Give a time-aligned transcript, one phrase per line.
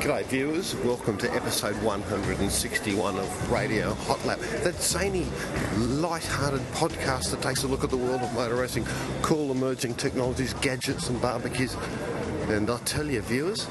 [0.00, 4.38] G'day viewers, welcome to episode 161 of Radio Hot Lap.
[4.38, 5.26] That zany,
[5.78, 8.84] light-hearted podcast that takes a look at the world of motor racing,
[9.22, 11.74] cool emerging technologies, gadgets and barbecues.
[12.48, 13.66] And I tell you viewers,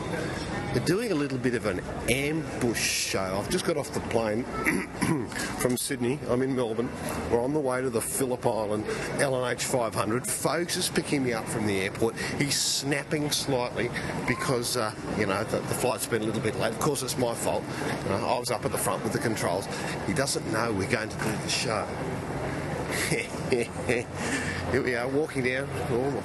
[0.73, 3.39] we're doing a little bit of an ambush show.
[3.39, 4.43] I've just got off the plane
[5.59, 6.19] from Sydney.
[6.29, 6.89] I'm in Melbourne.
[7.31, 8.85] We're on the way to the Phillip Island
[9.17, 10.27] L&H 500.
[10.27, 12.15] Fogs is picking me up from the airport.
[12.37, 13.89] He's snapping slightly
[14.27, 16.71] because, uh, you know, the, the flight's been a little bit late.
[16.71, 17.63] Of course, it's my fault.
[18.03, 19.67] You know, I was up at the front with the controls.
[20.05, 21.87] He doesn't know we're going to do the show.
[23.09, 26.23] Here we are, walking down all the,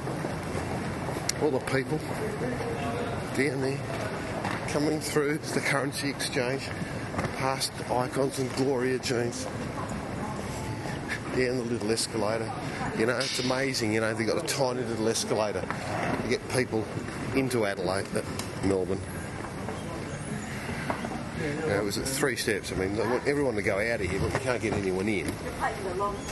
[1.42, 1.98] all the people
[3.36, 3.78] down there
[4.68, 6.68] coming through the currency exchange
[7.36, 9.46] past icons and Gloria Jean's
[11.36, 12.50] down the little escalator.
[12.98, 13.92] You know, it's amazing.
[13.92, 16.84] You know, they've got a tiny little escalator to get people
[17.34, 18.06] into Adelaide,
[18.64, 19.00] Melbourne.
[21.40, 22.72] You know, it was three steps.
[22.72, 25.08] I mean, they want everyone to go out of here, but we can't get anyone
[25.08, 25.26] in.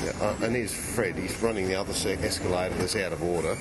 [0.05, 1.17] Yeah, and here's Fred.
[1.17, 3.57] He's running the other escalator that's out of order.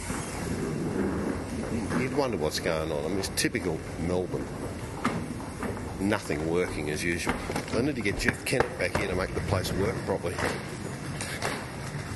[2.00, 3.06] You'd wonder what's going on.
[3.06, 4.46] I mean, it's typical Melbourne.
[6.02, 7.36] Nothing working as usual.
[7.74, 10.34] I need to get Jeff Kennett back here to make the place work properly.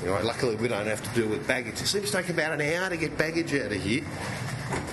[0.03, 1.81] Know, luckily we don't have to deal with baggage.
[1.81, 4.03] It seems to take about an hour to get baggage out of here.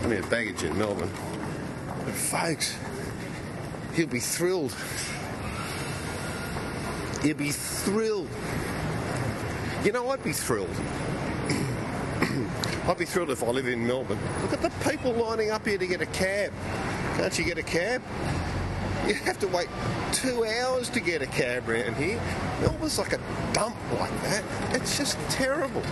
[0.02, 1.10] I mean, baggage in Melbourne.
[2.04, 2.76] But folks,
[3.94, 4.74] he'll be thrilled.
[7.22, 8.28] He'll be thrilled.
[9.84, 10.68] You know, I'd be thrilled.
[12.86, 14.18] I'd be thrilled if I live in Melbourne.
[14.42, 16.52] Look at the people lining up here to get a cab.
[17.16, 18.02] Can't you get a cab?
[19.06, 19.68] You have to wait
[20.12, 22.20] two hours to get a cab around here.
[22.60, 23.20] Melbourne's like a
[23.52, 24.44] dump like that.
[24.74, 25.82] It's just terrible.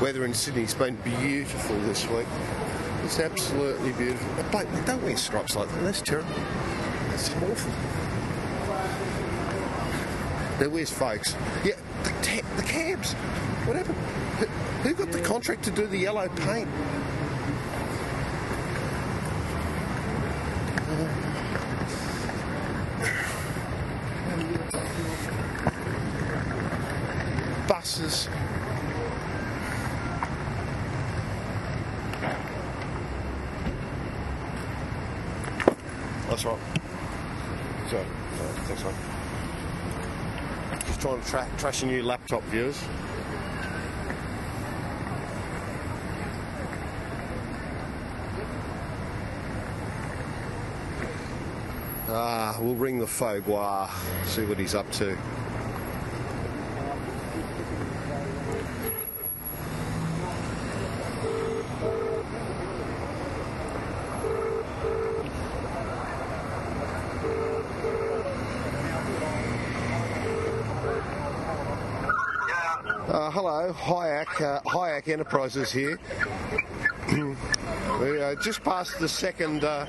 [0.00, 2.26] Weather in Sydney's been beautiful this week.
[3.04, 4.44] It's absolutely beautiful.
[4.52, 5.82] But don't wear stripes like that.
[5.82, 6.34] That's terrible.
[7.08, 7.72] That's awful.
[10.60, 11.34] Now, where's folks?
[11.64, 13.14] Yeah, the, ta- the cabs.
[13.64, 13.96] What happened?
[14.38, 14.46] Who,
[14.88, 16.68] who got the contract to do the yellow paint?
[27.68, 28.28] Buses.
[36.28, 36.58] That's right.
[37.90, 38.04] So, uh,
[38.66, 38.94] thanks, mate.
[40.86, 41.00] Just
[41.58, 42.82] trying to tra- trash a new laptop, viewers.
[52.10, 53.90] Ah, we'll ring the Fogua,
[54.26, 55.16] see what he's up to.
[73.08, 74.62] Uh, hello, Hayak,
[75.08, 75.98] Enterprises here.
[78.00, 79.86] we uh, just past the second, uh,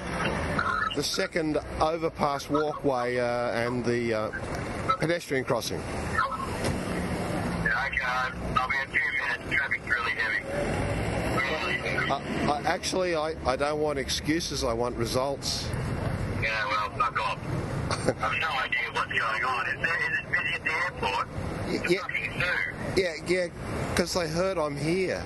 [0.96, 4.32] the second overpass walkway uh, and the uh,
[5.00, 5.80] pedestrian crossing.
[5.80, 5.88] Yeah,
[7.88, 8.04] okay.
[8.56, 9.44] I'll be in two minutes.
[9.56, 10.44] Traffic's really heavy.
[11.36, 11.78] Really?
[12.10, 12.22] Uh,
[12.54, 14.64] I, actually, I, I don't want excuses.
[14.64, 15.68] I want results.
[16.50, 17.40] Yeah, well, fuck off.
[18.24, 19.68] I've no idea what's going on.
[19.68, 21.28] Is, there, is it busy at the airport?
[21.68, 22.00] The yeah.
[22.02, 23.02] fucking zoo.
[23.02, 23.48] Yeah, yeah,
[23.92, 25.24] because they heard I'm here.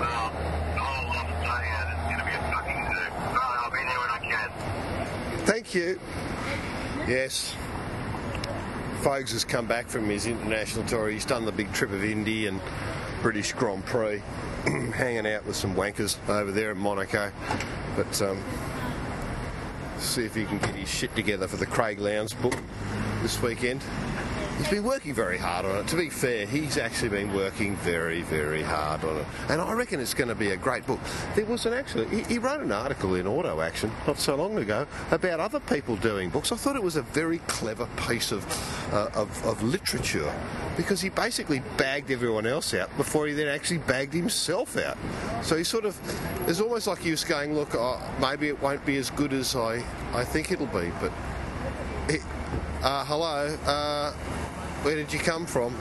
[0.00, 0.32] Well,
[0.76, 3.10] lot of saying that it's going to be a fucking zoo.
[3.30, 5.46] Right, I'll be there when I can.
[5.46, 6.00] Thank you.
[7.06, 7.54] Yes.
[9.02, 11.08] Fogs has come back from his international tour.
[11.10, 12.60] He's done the big trip of Indy and
[13.22, 14.20] British Grand Prix,
[14.94, 17.30] hanging out with some wankers over there in Monaco.
[17.96, 18.42] But um,
[20.00, 22.54] see if he can get his shit together for the Craig Lowndes book
[23.22, 23.82] this weekend.
[24.60, 25.88] He's been working very hard on it.
[25.88, 29.26] To be fair, he's actually been working very, very hard on it.
[29.48, 31.00] And I reckon it's going to be a great book.
[31.34, 34.58] There was an actually, he, he wrote an article in Auto Action not so long
[34.58, 36.52] ago about other people doing books.
[36.52, 38.44] I thought it was a very clever piece of,
[38.92, 40.30] uh, of, of literature
[40.76, 44.98] because he basically bagged everyone else out before he then actually bagged himself out.
[45.42, 45.98] So he sort of,
[46.46, 49.56] it's almost like he was going, look, oh, maybe it won't be as good as
[49.56, 51.12] I, I think it'll be, but
[52.08, 52.20] it,
[52.82, 54.12] uh, hello, uh,
[54.82, 55.76] where did you come from?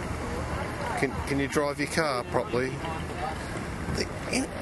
[1.00, 2.72] Can, can you drive your car properly?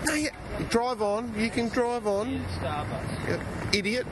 [0.05, 0.29] No, you,
[0.69, 1.33] drive on.
[1.37, 2.45] You can drive on.
[3.27, 3.39] You
[3.73, 4.05] idiot.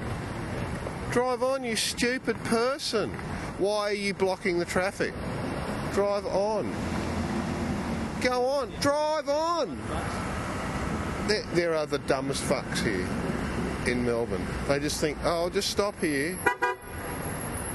[1.11, 3.11] Drive on, you stupid person.
[3.57, 5.13] Why are you blocking the traffic?
[5.93, 6.73] Drive on.
[8.21, 8.71] Go on.
[8.81, 9.79] Drive on.
[11.27, 13.07] There, there are the dumbest fucks here
[13.87, 14.45] in Melbourne.
[14.67, 16.37] They just think, oh, I'll just stop here.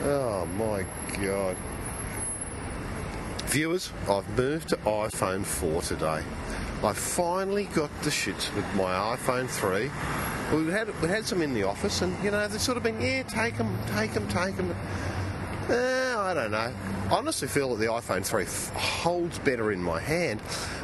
[0.02, 0.84] Oh my
[1.24, 1.56] god.
[3.50, 6.22] Viewers, I've moved to iPhone 4 today.
[6.84, 9.90] I finally got the shits with my iPhone 3.
[10.56, 13.00] We had we had some in the office, and you know they've sort of been
[13.00, 14.72] yeah, take them, take them, take them.
[15.70, 16.72] Eh, I don't know.
[17.10, 20.40] I honestly feel that the iPhone 3 f- holds better in my hand,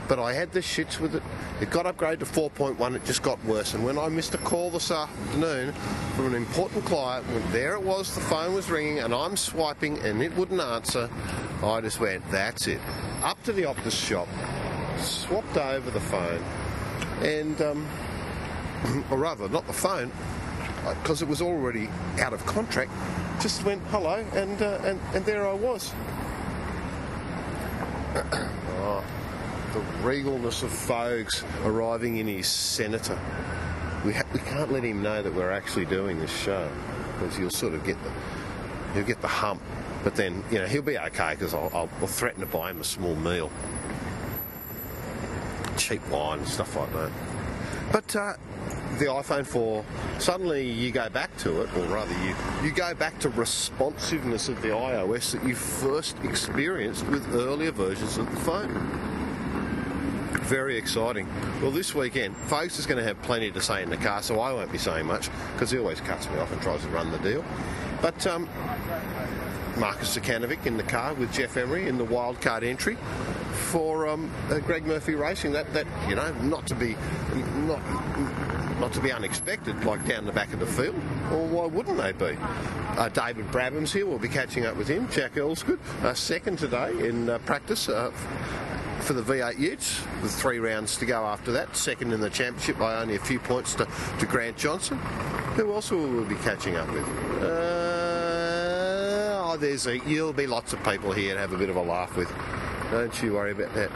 [0.07, 1.23] but I had the shits with it.
[1.61, 3.75] It got upgraded to 4.1, it just got worse.
[3.75, 5.73] And when I missed a call this afternoon
[6.15, 9.99] from an important client, when there it was, the phone was ringing, and I'm swiping
[9.99, 11.11] and it wouldn't answer,
[11.65, 12.81] I just went, that's it.
[13.25, 14.29] Up to the Optus shop,
[14.99, 16.43] swapped over the phone,
[17.23, 17.89] and, um,
[19.11, 20.13] or rather, not the phone,
[21.03, 21.89] because it was already
[22.21, 22.93] out of contract,
[23.47, 25.93] just went hello, and uh, and, and there I was.
[28.17, 29.05] oh,
[29.73, 33.17] the regalness of Fogs arriving in his senator.
[34.05, 36.69] We ha- we can't let him know that we're actually doing this show
[37.13, 38.11] because he'll sort of get the
[38.95, 39.63] he'll get the hump.
[40.03, 42.81] But then you know he'll be okay because I'll, I'll, I'll threaten to buy him
[42.81, 43.53] a small meal,
[45.77, 47.13] cheap wine stuff like that.
[47.93, 48.33] But uh,
[48.99, 49.85] the iPhone 4,
[50.19, 54.61] suddenly you go back to it, or rather you, you go back to responsiveness of
[54.63, 58.69] the iOS that you first experienced with earlier versions of the phone.
[60.43, 61.29] Very exciting.
[61.61, 64.41] Well, this weekend, Fogs is going to have plenty to say in the car, so
[64.41, 67.11] I won't be saying much because he always cuts me off and tries to run
[67.11, 67.45] the deal.
[68.01, 68.49] But um,
[69.77, 72.97] Marcus Zukanovic in the car with Jeff Emery in the wildcard entry
[73.53, 75.53] for um, uh, Greg Murphy Racing.
[75.53, 76.97] That that you know, not to be
[77.67, 77.81] not
[78.81, 80.97] not to be unexpected, like down the back of the field.
[81.33, 82.37] Or why wouldn't they be?
[82.41, 84.07] Uh, David Brabham's here.
[84.07, 85.09] We'll be catching up with him.
[85.11, 87.89] Jack Elsegood, uh, second today in uh, practice.
[87.89, 88.13] Uh,
[89.01, 91.77] for the V8 Utes, with three rounds to go after that.
[91.77, 93.87] Second in the championship by only a few points to,
[94.19, 94.99] to Grant Johnson.
[95.55, 97.05] Who else will we be catching up with?
[97.41, 97.47] Uh,
[99.45, 101.83] oh, there's a, you'll be lots of people here to have a bit of a
[101.83, 102.29] laugh with.
[102.91, 103.91] Don't you worry about that.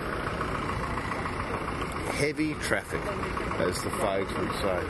[2.21, 3.01] Heavy traffic,
[3.61, 4.81] as the folks would say.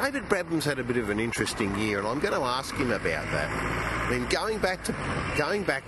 [0.00, 2.92] David Brabham's had a bit of an interesting year, and I'm going to ask him
[2.92, 3.50] about that.
[3.50, 4.94] I mean, going back to
[5.36, 5.82] going back,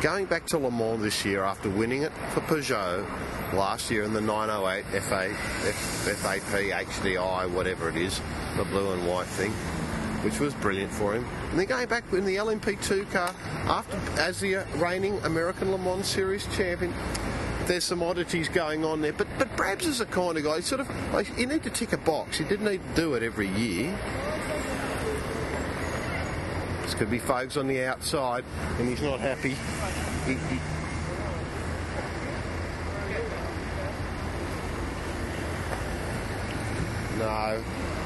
[0.00, 3.04] going back to Le Mans this year after winning it for Peugeot
[3.52, 8.20] last year in the 908 F8, F, F8P HDI, whatever it is,
[8.56, 9.50] the blue and white thing,
[10.22, 11.26] which was brilliant for him.
[11.50, 13.34] And then going back in the LMP2 car
[13.66, 16.92] after as the uh, reigning American Le Mans Series champion
[17.68, 19.12] there's some oddities going on there.
[19.12, 20.60] But but Brabs is the kind of guy.
[20.60, 22.40] Sort of, like, you need to tick a box.
[22.40, 23.96] You didn't need to do it every year.
[26.82, 28.44] This could be folks on the outside,
[28.78, 29.54] and he's not happy.
[30.24, 30.60] He, he,
[37.18, 37.62] no,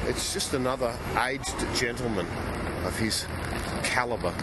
[0.07, 2.27] it's just another aged gentleman
[2.85, 3.25] of his
[3.83, 4.33] calibre,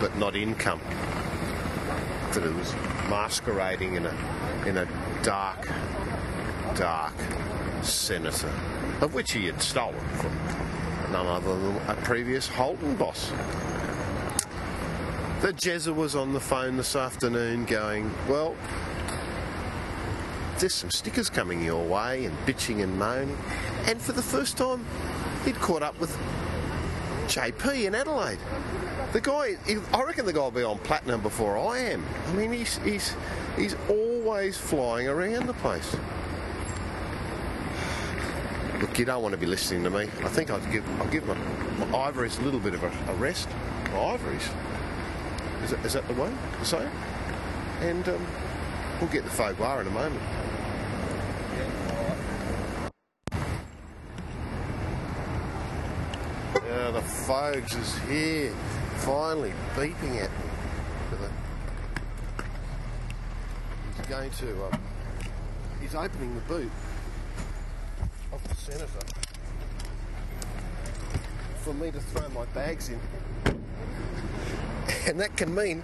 [0.00, 0.80] but not income.
[2.32, 2.72] That it was
[3.08, 4.14] masquerading in a
[4.66, 4.88] in a
[5.22, 5.68] dark,
[6.74, 7.14] dark
[7.82, 8.52] senator,
[9.00, 10.32] of which he had stolen from
[11.12, 13.30] none other than a previous Holden boss.
[15.40, 18.56] The Jezza was on the phone this afternoon going, well,
[20.58, 23.38] there's some stickers coming your way and bitching and moaning.
[23.86, 24.84] And for the first time,
[25.44, 26.16] he'd caught up with
[27.28, 28.38] JP in Adelaide.
[29.12, 29.56] The guy,
[29.92, 32.04] I reckon the guy will be on platinum before I am.
[32.26, 33.14] I mean, he's he's
[33.56, 35.94] he's always flying around the place.
[38.80, 40.04] Look, you don't want to be listening to me.
[40.04, 41.34] I think I'd give I'll give my,
[41.86, 43.48] my ivories a little bit of a, a rest.
[43.92, 44.48] My ivories.
[45.64, 46.88] Is that, is that the way to say?
[47.80, 48.26] And um,
[49.00, 50.22] we'll get the faux in a moment.
[57.28, 58.54] Fogs is here.
[59.00, 60.46] finally beeping at me.
[63.98, 64.64] He's going to.
[64.64, 64.80] Um,
[65.78, 66.70] he's opening the boot
[68.32, 68.86] of the senator
[71.58, 72.98] for me to throw my bags in,
[75.06, 75.82] and that can mean.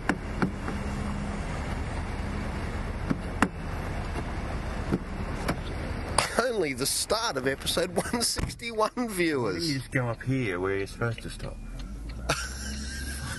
[6.54, 9.68] Only the start of episode 161, viewers.
[9.68, 11.56] You just go up here where you're supposed to stop.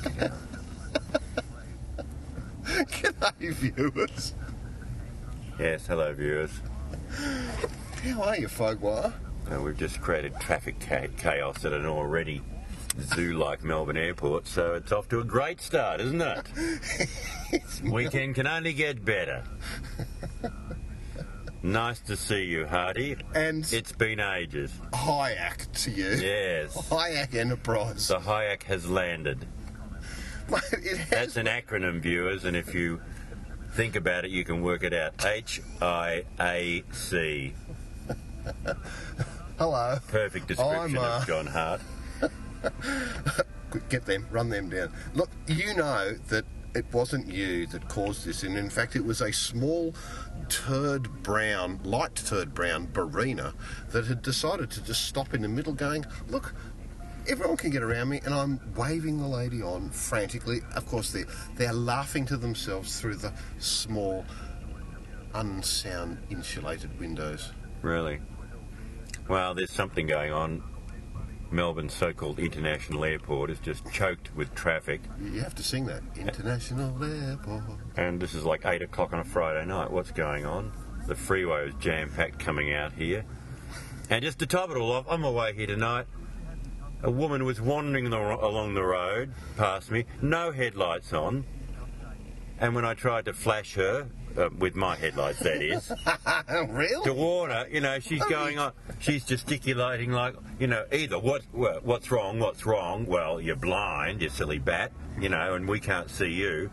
[2.66, 4.36] G'day, viewers.
[5.58, 6.52] Yes, hello viewers.
[8.04, 9.14] How are you, Fogwire?
[9.50, 12.42] Uh, we've just created traffic cha- chaos at an already
[13.00, 16.46] zoo-like Melbourne airport, so it's off to a great start, isn't it?
[17.90, 19.46] Weekend can only get better.
[21.66, 23.18] Nice to see you, Hardy.
[23.34, 24.72] And It's been ages.
[24.94, 26.10] Hayak to you.
[26.12, 26.76] Yes.
[26.92, 28.08] Hayak Enterprise.
[28.08, 29.48] The Hayek has landed.
[30.48, 33.02] Has That's an acronym, viewers, and if you
[33.72, 35.26] think about it, you can work it out.
[35.26, 37.56] H I A C.
[39.58, 39.98] Hello.
[40.10, 41.82] Perfect description uh, of John Hart.
[43.90, 44.94] Get them, run them down.
[45.16, 49.22] Look, you know that it wasn't you that caused this, and in fact, it was
[49.22, 49.96] a small
[50.50, 53.53] turd brown, light turd brown Barina
[53.91, 56.53] that had decided to just stop in the middle, going, Look,
[57.27, 60.62] everyone can get around me, and I'm waving the lady on frantically.
[60.75, 64.25] Of course, they're, they're laughing to themselves through the small,
[65.34, 67.53] unsound insulated windows.
[67.82, 68.20] Really?
[69.27, 70.62] Well, there's something going on.
[71.56, 76.04] Melbourne's so-called international airport is just choked with traffic, You have to sing that.
[76.18, 77.64] International Airport.
[77.96, 79.90] and this is like eight o'clock on a Friday night.
[79.90, 80.74] What's going on?
[81.08, 83.24] The freeway is jam-packed coming out here,
[84.10, 86.08] and just to top it all off, on my way here tonight,
[87.02, 91.46] a woman was wandering the, along the road past me, no headlights on,
[92.60, 94.08] and when I tried to flash her.
[94.38, 95.92] Uh, with my headlights, that is.
[96.70, 97.06] really?
[97.06, 101.44] to warn her, you know, she's going on, she's gesticulating like, you know, either what,
[101.54, 105.80] what what's wrong, what's wrong, well, you're blind, you silly bat, you know, and we
[105.80, 106.70] can't see you.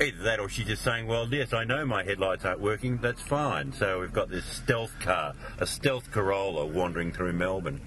[0.00, 3.20] Either that or she's just saying, well, yes, I know my headlights aren't working, that's
[3.20, 3.72] fine.
[3.72, 7.80] So we've got this stealth car, a stealth Corolla wandering through Melbourne.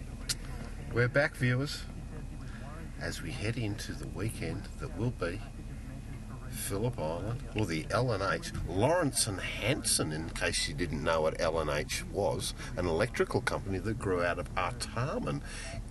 [0.94, 1.84] We're back, viewers,
[3.01, 5.39] as we head into the weekend that will be
[6.65, 8.51] Phillip Island, oh, or the L&H.
[8.67, 14.00] Lawrence and Hanson, in case you didn't know what L&H was, an electrical company that
[14.00, 15.41] grew out of Artarmon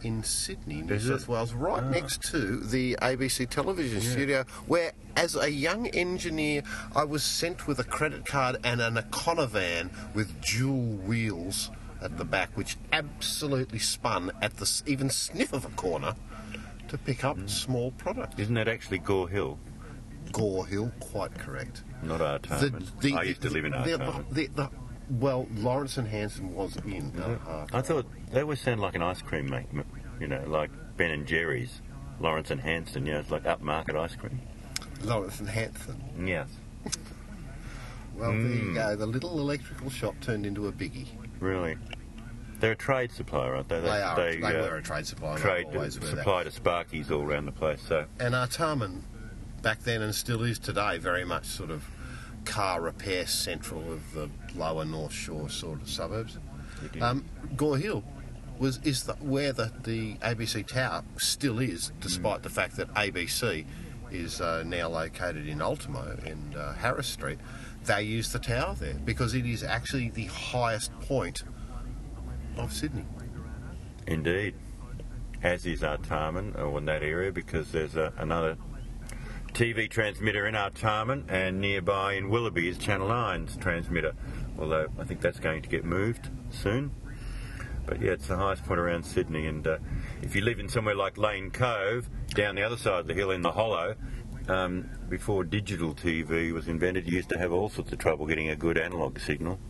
[0.02, 1.28] in Sydney, New Is South it?
[1.28, 1.90] Wales, right ah.
[1.90, 6.62] next to the ABC television studio, where as a young engineer
[6.94, 11.70] I was sent with a credit card and an Econovan with dual wheels
[12.02, 16.16] at the back, which absolutely spun at the even sniff of a corner
[16.88, 17.46] to pick up hmm.
[17.46, 18.40] small product.
[18.40, 19.58] Isn't that actually Gore Hill,
[20.32, 21.82] Gore Hill, quite correct.
[22.02, 23.16] not our Artarmon?
[23.16, 24.24] I used to live in the- Artarmon.
[24.30, 24.70] the- the-
[25.10, 29.20] well, Lawrence and Hanson was in uh, I thought they always sound like an ice
[29.20, 29.66] cream make,
[30.20, 31.82] you know, like Ben and Jerry's.
[32.20, 34.40] Lawrence and Hanson, you know, it's like upmarket ice cream.
[35.02, 36.02] Lawrence and Hanson.
[36.26, 36.48] Yes.
[38.16, 38.68] Well, there Hmm.
[38.68, 38.94] you go.
[38.94, 41.08] The little electrical shop turned into a biggie.
[41.40, 41.76] Really?
[42.60, 43.80] They're a trade supplier, aren't they?
[43.80, 44.14] They, are.
[44.16, 45.36] They, uh, were a trade supplier.
[45.36, 46.18] trade they always were that.
[46.18, 47.80] supply to Sparkies all around the place.
[47.88, 49.00] So And Artarmon,
[49.64, 51.82] back then and still is today, very much sort of
[52.44, 56.38] car repair central of the lower North Shore sort of suburbs.
[57.00, 57.24] Um,
[57.56, 58.04] Gore Hill
[58.58, 63.64] was is the, where the, the ABC Tower still is, despite the fact that ABC
[64.10, 67.38] is uh, now located in Ultimo in uh, Harris Street.
[67.84, 71.42] They use the tower there because it is actually the highest point
[72.56, 73.04] of Sydney.
[74.06, 74.54] indeed,
[75.42, 78.56] as is Artarmon or in that area because there's a, another
[79.54, 84.12] TV transmitter in Artarmon and nearby in Willoughby is Channel 9's transmitter.
[84.58, 86.90] Although I think that's going to get moved soon.
[87.86, 89.78] But yeah, it's the highest point around Sydney, and uh,
[90.22, 93.30] if you live in somewhere like Lane Cove, down the other side of the hill
[93.30, 93.94] in the Hollow,
[94.48, 98.48] um, before digital TV was invented, you used to have all sorts of trouble getting
[98.48, 99.60] a good analogue signal.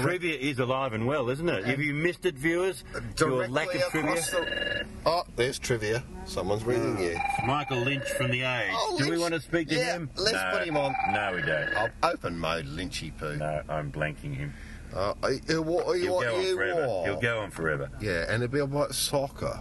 [0.00, 1.64] Trivia is alive and well, isn't it?
[1.64, 2.84] Have you missed it, viewers?
[3.18, 4.14] Your lack of trivia.
[4.14, 6.02] the- Oh, there's trivia.
[6.24, 7.18] Someone's reading you.
[7.46, 8.70] Michael Lynch from The Age.
[8.72, 10.10] Oh, Do we want to speak to Yeah, him?
[10.16, 10.50] let's no.
[10.52, 10.94] put him on.
[11.12, 11.68] No, we don't.
[11.76, 13.36] Oh, open mode, Lynchy poo.
[13.36, 14.54] No, I'm blanking him.
[14.94, 16.86] Uh, uh, uh, what are you, He'll go on forever.
[16.88, 17.06] want?
[17.08, 17.90] He'll go on forever.
[18.00, 19.60] Yeah, and it'll be about soccer.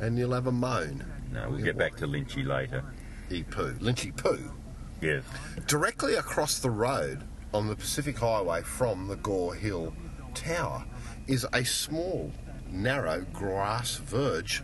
[0.00, 1.04] And you'll have a moan.
[1.32, 2.82] No, we'll Yeah, get back to Lynchy later.
[3.30, 3.72] E poo.
[3.74, 4.52] Lynchy poo.
[5.00, 5.22] Yes.
[5.66, 7.22] Directly across the road
[7.52, 9.94] on the Pacific Highway from the Gore Hill
[10.34, 10.84] Tower
[11.26, 12.32] is a small,
[12.70, 14.62] narrow grass verge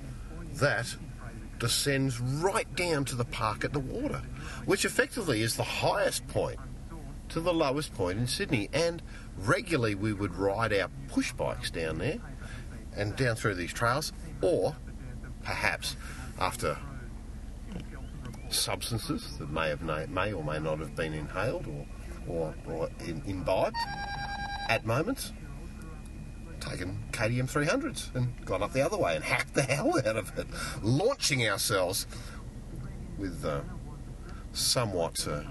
[0.55, 0.97] that
[1.59, 4.23] descends right down to the park at the water,
[4.65, 6.59] which effectively is the highest point
[7.29, 8.69] to the lowest point in Sydney.
[8.73, 9.03] And
[9.37, 12.19] regularly we would ride our push bikes down there
[12.97, 14.77] and down through these trails, or
[15.43, 15.97] perhaps
[16.39, 16.79] after
[18.49, 21.87] substances that may have may or may not have been inhaled or
[22.29, 23.77] or, or in, imbibed
[24.69, 25.33] at moments.
[26.61, 30.37] Taken KTM 300s and gone up the other way and hacked the hell out of
[30.39, 30.47] it,
[30.83, 32.07] launching ourselves
[33.17, 33.61] with uh,
[34.53, 35.43] somewhat uh,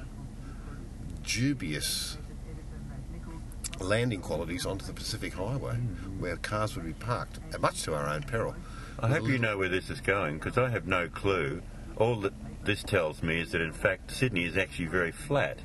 [1.23, 2.17] dubious
[3.79, 5.75] landing qualities onto the Pacific Highway,
[6.19, 8.55] where cars would be parked, uh, much to our own peril.
[8.99, 11.61] I hope you know where this is going because I have no clue.
[11.97, 15.59] All that this tells me is that in fact Sydney is actually very flat.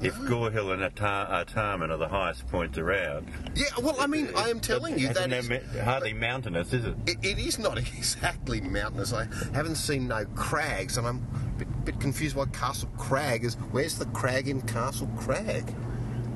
[0.00, 4.28] If Gore Hill and Atar- Artarmon are the highest points around, Yeah, well, I mean,
[4.36, 5.48] I am telling you that is,
[5.82, 6.94] hardly mountainous, is it?
[7.06, 9.12] it, it is not exactly mountainous.
[9.12, 13.54] I haven't seen no crags, and I'm a bit, bit confused why Castle Crag is.
[13.72, 15.74] Where's the crag in Castle Crag?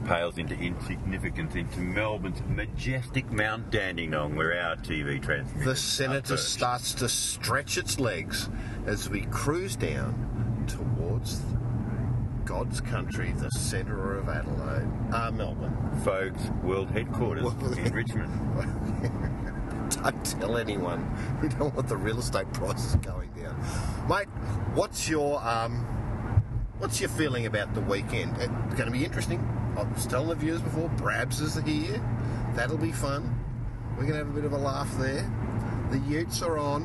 [0.04, 6.92] Pales into insignificance into Melbourne's majestic Mount Dandenong, where our TV transmitters The Senator starts
[6.94, 8.48] to stretch its legs
[8.86, 11.40] as we cruise down towards
[12.44, 15.76] God's country, the centre of Adelaide, uh, Melbourne.
[16.04, 18.30] Folks, world headquarters Well, in Richmond.
[19.90, 21.08] Don't tell anyone.
[21.42, 23.56] We don't want the real estate prices going down,
[24.08, 24.26] mate.
[24.74, 25.84] What's your um,
[26.78, 28.34] what's your feeling about the weekend?
[28.38, 29.38] It's going to be interesting.
[29.76, 32.02] I was telling the viewers before, Brabs is here.
[32.54, 33.38] That'll be fun.
[33.92, 35.30] We're going to have a bit of a laugh there.
[35.90, 36.82] The Utes are on.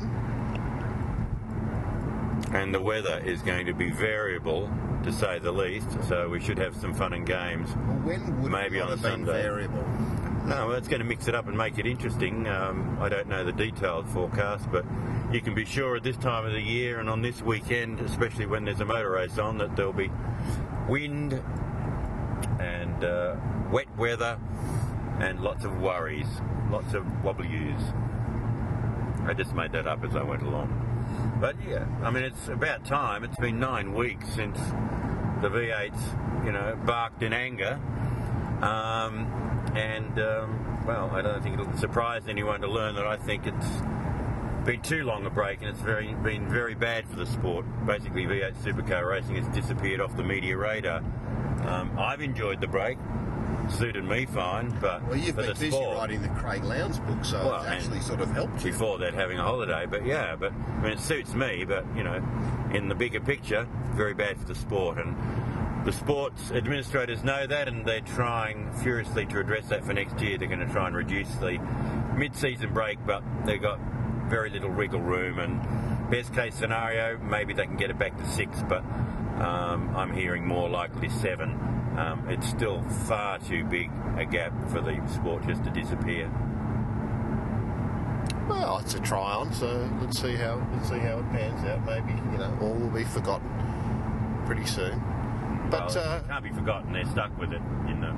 [2.52, 4.70] And the weather is going to be variable,
[5.04, 7.70] to say the least, so we should have some fun and games.
[7.70, 9.42] Well, when would Maybe on not a been Sunday.
[9.42, 9.84] variable?
[10.46, 12.46] No, well, it's going to mix it up and make it interesting.
[12.48, 14.84] Um, I don't know the detailed forecast, but
[15.32, 18.46] you can be sure at this time of the year and on this weekend, especially
[18.46, 20.10] when there's a motor race on, that there'll be
[20.88, 21.34] wind
[22.60, 23.36] and uh,
[23.70, 24.38] wet weather
[25.20, 26.28] and lots of worries,
[26.70, 27.82] lots of W's.
[29.26, 30.84] I just made that up as I went along.
[31.40, 33.24] But yeah, I mean, it's about time.
[33.24, 34.58] It's been nine weeks since
[35.40, 37.78] the V8s, you know, barked in anger.
[38.62, 43.46] Um, and, um, well, I don't think it'll surprise anyone to learn that I think
[43.46, 43.66] it's
[44.64, 47.64] been too long a break and it's very been very bad for the sport.
[47.86, 50.98] Basically, V8 supercar racing has disappeared off the media radar.
[51.66, 52.98] Um, I've enjoyed the break.
[53.70, 57.36] Suited me fine, but Well, you've been busy sport, writing the Craig Lowndes book, so
[57.46, 58.72] Well, it's actually sort of helped you.
[58.72, 59.86] before that having a holiday.
[59.86, 61.64] But yeah, but I mean, it suits me.
[61.64, 62.22] But you know,
[62.72, 64.98] in the bigger picture, very bad for the sport.
[64.98, 65.14] And
[65.86, 70.38] the sports administrators know that, and they're trying furiously to address that for next year.
[70.38, 71.58] They're going to try and reduce the
[72.16, 73.78] mid-season break, but they've got
[74.28, 75.38] very little wriggle room.
[75.38, 78.82] And best case scenario, maybe they can get it back to six, but
[79.40, 81.50] um, I'm hearing more likely seven.
[81.96, 86.30] Um, it's still far too big a gap for the sport just to disappear.
[88.48, 91.84] Well, it's a try on, so let's see how let's see how it pans out.
[91.84, 93.48] Maybe you know all will be forgotten
[94.46, 95.02] pretty soon.
[95.70, 96.92] But Well, uh, it can't be forgotten.
[96.92, 98.16] They're stuck with it in the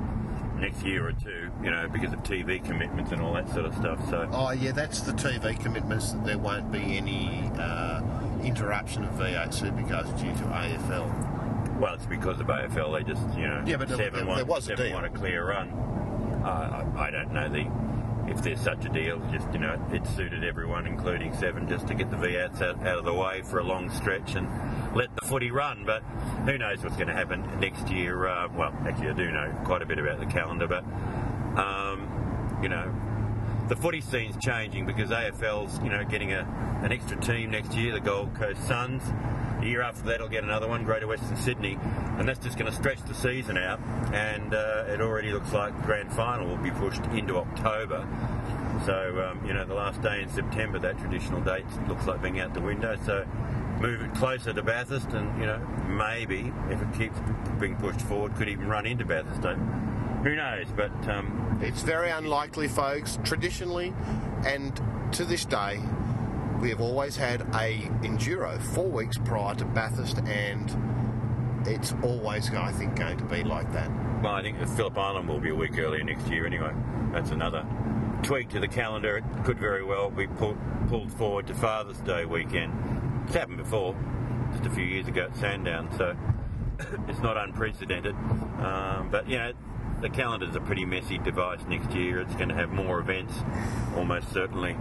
[0.61, 3.74] next year or two, you know, because of TV commitments and all that sort of
[3.74, 3.98] stuff.
[4.09, 8.02] So, oh yeah, that's the TV commitments that there won't be any uh,
[8.44, 11.79] interruption of V8 supercars due to AFL.
[11.81, 12.92] well, it's because of AFL.
[12.98, 15.05] They just, you know, Yeah, but seven there- was a seven deal.
[15.05, 15.70] a clear run.
[16.44, 17.66] Uh, I, I don't know the
[18.29, 19.18] if there's such a deal.
[19.33, 22.98] Just you know, it suited everyone, including seven, just to get the V8s out, out
[22.98, 24.46] of the way for a long stretch and
[24.94, 25.85] let the footy run.
[25.85, 26.03] But
[26.44, 28.26] who knows what's going to happen next year?
[28.29, 30.85] Uh, well, actually, I do know quite a bit about the calendar, but
[31.59, 32.92] um, you know,
[33.70, 36.40] the footy scene's changing because AFL's, you know, getting a,
[36.83, 39.00] an extra team next year, the Gold Coast Suns.
[39.61, 41.78] The year after that, will get another one, Greater Western Sydney,
[42.18, 43.78] and that's just going to stretch the season out.
[44.12, 48.09] And uh, it already looks like grand final will be pushed into October.
[48.87, 52.40] So, um, you know, the last day in September, that traditional date looks like being
[52.40, 52.98] out the window.
[53.06, 53.24] So,
[53.80, 57.16] move it closer to Bathurst, and you know, maybe if it keeps
[57.61, 59.42] being pushed forward, could even run into Bathurst.
[59.42, 60.66] Don't- Who knows?
[60.76, 63.18] But um, It's very unlikely, folks.
[63.24, 63.94] Traditionally,
[64.44, 64.78] and
[65.12, 65.80] to this day,
[66.61, 72.72] we have always had a enduro four weeks prior to Bathurst, and it's always, I
[72.72, 73.90] think, going to be like that.
[74.22, 76.72] Well, I think the Phillip Island will be a week earlier next year anyway.
[77.12, 77.64] That's another
[78.22, 79.16] tweak to the calendar.
[79.16, 82.72] It could very well be pulled, pulled forward to Father's Day weekend.
[83.24, 83.96] It's happened before,
[84.52, 86.14] just a few years ago at Sandown, so
[87.09, 88.14] it's not unprecedented.
[88.14, 89.52] Um, but, you know,
[90.00, 92.20] the calendar's a pretty messy device next year.
[92.20, 93.34] It's going to have more events,
[93.96, 94.76] almost certainly.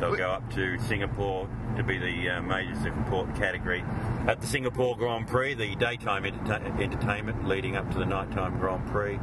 [0.00, 3.82] They'll go up to Singapore to be the uh, major support category
[4.26, 8.86] at the Singapore Grand Prix, the daytime enterta- entertainment leading up to the nighttime Grand
[8.88, 9.18] Prix.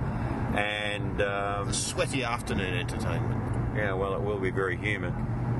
[0.55, 3.75] And um, Sweaty afternoon entertainment.
[3.75, 5.13] yeah, well, it will be very humid.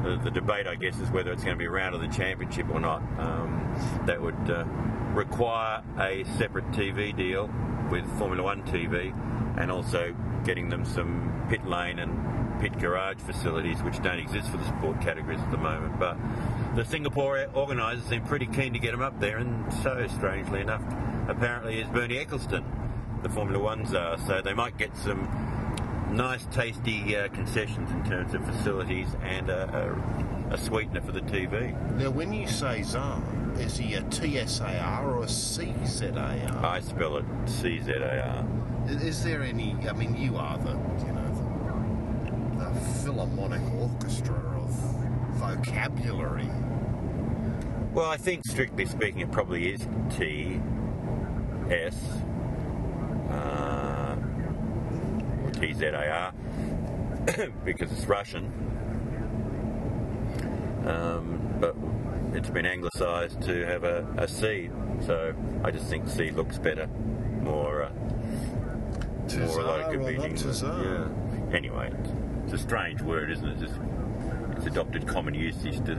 [0.03, 2.69] The, debate, I guess, is whether it's going to be a round of the championship
[2.69, 3.01] or not.
[3.17, 4.65] Um, that would uh,
[5.13, 7.49] require a separate TV deal
[7.89, 9.13] with Formula One TV
[9.57, 10.13] and also
[10.43, 14.99] getting them some pit lane and pit garage facilities, which don't exist for the sport
[15.01, 15.99] categories at the moment.
[15.99, 16.17] But
[16.75, 20.83] the Singapore organisers seem pretty keen to get them up there, and so, strangely enough,
[21.27, 22.65] apparently is Bernie Ecclestone,
[23.21, 24.17] the Formula One czar.
[24.27, 25.27] So they might get some
[26.13, 29.95] nice, tasty uh, concessions in terms of facilities and a,
[30.49, 31.73] a, a sweetener for the TV.
[31.97, 33.21] Now, when you say Czar,
[33.59, 36.63] is he a TSAR or a CZAR?
[36.63, 38.45] I spell it C Z A R.
[38.89, 39.75] Is- Is there any?
[39.89, 44.69] I mean, you are the you know the, the Philharmonic Orchestra of
[45.37, 46.49] vocabulary.
[47.93, 50.59] Well, I think strictly speaking, it probably is T
[51.69, 51.95] S
[53.29, 54.15] uh,
[55.63, 56.33] or T Z A R
[57.65, 58.45] because it's Russian.
[60.85, 61.75] Um, but
[62.33, 64.69] it's been anglicised to have a, a C,
[65.05, 67.91] so I just think C looks better, more uh,
[69.37, 70.35] more like a meaning.
[70.37, 71.07] Yeah.
[71.55, 72.09] Anyway, it's,
[72.45, 73.59] it's a strange word, isn't it?
[73.59, 73.79] Just
[74.57, 75.95] it's adopted common usage to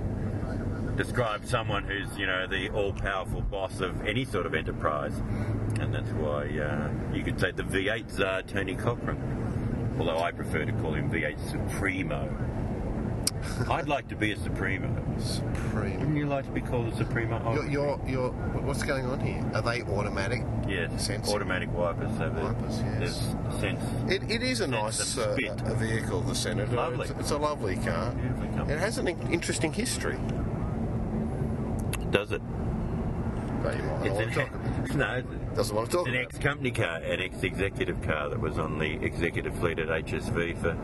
[0.97, 5.17] describe someone who's you know the all-powerful boss of any sort of enterprise,
[5.81, 9.44] and that's why uh, you could say the V8 czar Tony Cochrane.
[9.99, 12.29] Although I prefer to call him V8 Supremo.
[13.71, 14.89] I'd like to be a Supremo.
[15.19, 15.99] Supreme.
[15.99, 17.41] Wouldn't you like to be called a Supremo?
[17.45, 18.31] Oh, You're, you're, you're,
[18.63, 19.45] what's going on here?
[19.55, 20.43] Are they automatic?
[20.67, 21.35] yes, Sensing.
[21.35, 22.11] automatic wipers.
[22.17, 23.35] So Wipers, yes.
[23.61, 23.83] sense.
[24.11, 26.75] It, it is a Sense nice of uh, a vehicle, the Senator.
[26.75, 27.07] Lovely.
[27.09, 28.15] It's, it's a lovely car.
[28.69, 30.17] It has an interesting history.
[32.11, 32.41] Does it?
[33.73, 34.51] You It's want talk
[34.91, 38.59] an, about no, Doesn't want to talk an ex-company car, an ex-executive car that was
[38.59, 40.77] on the executive fleet at HSV for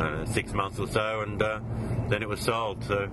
[0.00, 1.60] uh, six months or so, and uh,
[2.08, 2.82] then it was sold.
[2.84, 3.08] So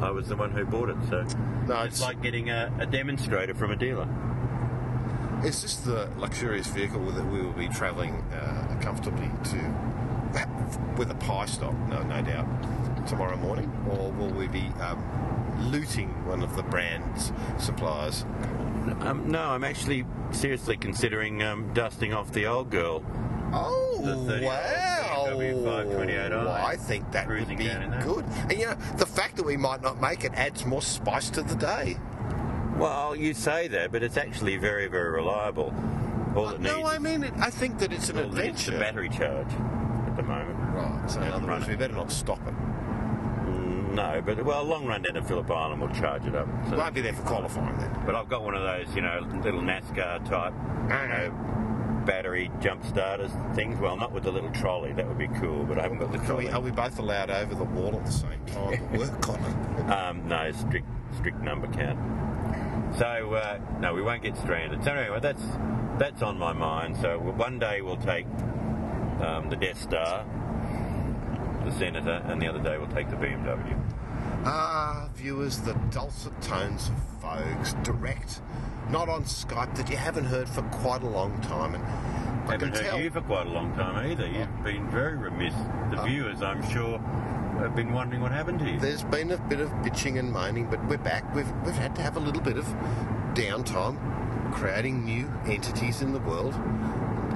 [0.00, 0.96] I was the one who bought it.
[1.08, 1.22] So
[1.66, 4.08] No, it's it's, like getting a, a demonstrator from a dealer.
[5.44, 9.94] Is this the luxurious vehicle that we will be travelling uh, comfortably to
[10.96, 13.70] with a pie stop, no, no doubt, tomorrow morning?
[13.90, 15.02] Or will we be um,
[15.58, 18.24] looting one of the brand's suppliers?
[19.00, 23.02] Um, no, I'm actually seriously considering um, dusting off the old girl.
[23.52, 25.26] Oh, wow.
[25.28, 26.30] BMW 528i.
[26.30, 28.04] Well, I think that would be down in that.
[28.04, 28.24] good.
[28.48, 31.42] And you know, the fact that we might not make it adds more spice to
[31.42, 31.96] the day.
[32.76, 35.72] Well, you say that, but it's actually very, very reliable.
[36.34, 38.66] All it needs no, I mean, it, I think that it's an all it needs
[38.66, 40.58] the battery charge at the moment.
[40.74, 42.54] Right, so in other words, we better not stop it.
[43.94, 46.48] No, but well, long run down to Phillip Island will charge it up.
[46.68, 47.96] So- Won't be there for qualifying then.
[48.04, 50.52] But I've got one of those, you know, little NASCAR type,
[50.82, 53.78] you know, battery jump starters things.
[53.80, 54.92] Well, not with the little trolley.
[54.92, 56.46] That would be cool, but I haven't got the trolley.
[56.46, 59.36] we, are we both allowed over the wall at the same time to work on
[59.40, 59.90] it?
[59.90, 61.98] Um, no, strict strict number count.
[62.98, 64.84] So uh, no, we won't get stranded.
[64.84, 65.42] So anyway, that's
[65.98, 66.96] that's on my mind.
[66.98, 68.26] So one day we'll take
[69.20, 70.26] um, the Death Star,
[71.64, 73.78] the Senator, and the other day we'll take the BMW.
[74.46, 78.42] Ah, viewers, the dulcet tones of Fogs, direct,
[78.90, 81.74] not on Skype, that you haven't heard for quite a long time.
[81.74, 83.00] And I haven't can heard tell.
[83.00, 84.26] you for quite a long time either.
[84.26, 85.54] You've been very remiss.
[85.90, 86.98] The viewers, I'm sure,
[87.58, 88.78] have been wondering what happened to you.
[88.78, 91.34] There's been a bit of bitching and moaning, but we're back.
[91.34, 92.66] We've, we've had to have a little bit of
[93.32, 96.54] downtime, creating new entities in the world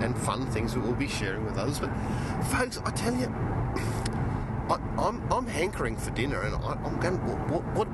[0.01, 1.81] and fun things that we'll be sharing with others.
[1.81, 1.91] But,
[2.45, 3.27] folks, I tell you,
[4.71, 7.17] I, I'm, I'm hankering for dinner, and I, I'm going.
[7.49, 7.87] What, what,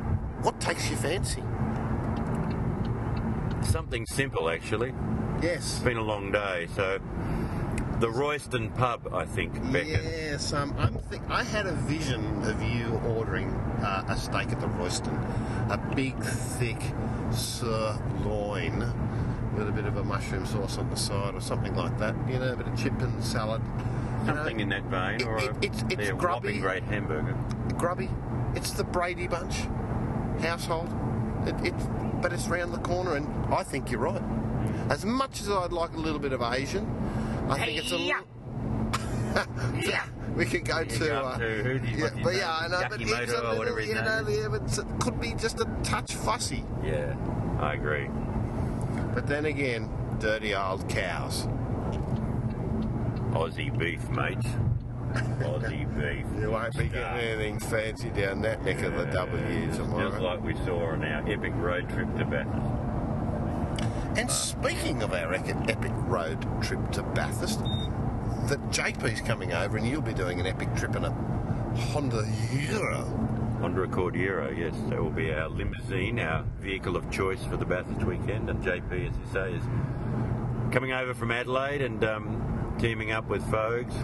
[0.42, 1.42] what takes your fancy?
[3.62, 4.92] Something simple, actually.
[5.42, 5.76] Yes.
[5.76, 7.00] It's been a long day, so
[8.00, 10.04] the Royston pub, I think, beckons.
[10.04, 13.50] Yes, um, I'm think I had a vision of you ordering
[13.82, 15.14] uh, a steak at the Royston,
[15.70, 16.80] a big, thick
[17.30, 18.80] sirloin
[19.56, 22.14] with a bit of a mushroom sauce on the side or something like that.
[22.28, 23.62] You know, a bit of chip and salad.
[24.24, 26.48] You know, Something in that vein, it- or it- a, it's- it's yeah, grubby.
[26.48, 27.36] whopping great hamburger.
[27.76, 28.08] grubby.
[28.54, 29.66] It's the Brady Bunch
[30.40, 30.88] household.
[31.46, 31.86] It, it's
[32.22, 34.22] but it's round the corner, and I think you're right.
[34.88, 36.86] As much as I'd like a little bit of Asian,
[37.50, 38.22] I think it's a little.
[39.82, 40.06] yeah,
[40.36, 41.14] we could go to.
[41.22, 43.80] uh, to- who do you- yeah, but yeah, I know, but it's a little, whatever
[43.80, 46.64] you know, yeah, but it could be just a touch fussy.
[46.82, 47.14] Yeah,
[47.60, 48.08] I agree.
[49.14, 51.46] But then again, dirty old cows.
[53.34, 54.38] Aussie beef, mate.
[55.42, 56.40] Aussie beef.
[56.40, 60.10] You won't be getting anything fancy down that neck of the W tomorrow.
[60.10, 64.16] Just like we saw on our epic road trip to Bathurst.
[64.16, 70.00] And speaking of our epic, road trip to Bathurst, that JP's coming over and you'll
[70.00, 71.10] be doing an epic trip in a
[71.90, 73.02] Honda Euro.
[73.60, 74.76] Honda Accord Euro, yes.
[74.90, 78.48] That will be our limousine, our vehicle of choice for the Bathurst weekend.
[78.48, 79.64] And JP, as you say, is
[80.72, 83.94] coming over from Adelaide and um, teaming up with Fogs.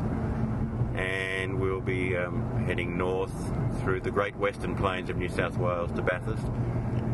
[0.94, 3.32] And we'll be um, heading north
[3.80, 6.46] through the Great Western Plains of New South Wales to Bathurst.